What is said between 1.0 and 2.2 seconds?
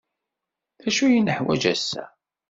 ay neḥwaj ass-a?